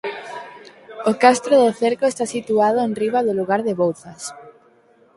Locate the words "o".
1.09-1.11